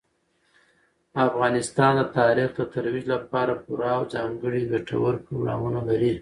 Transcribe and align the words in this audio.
افغانستان 1.27 1.93
د 1.99 2.03
تاریخ 2.19 2.49
د 2.55 2.61
ترویج 2.73 3.05
لپاره 3.15 3.53
پوره 3.65 3.89
او 3.97 4.03
ځانګړي 4.13 4.61
ګټور 4.73 5.13
پروګرامونه 5.25 5.79
لري. 5.89 6.13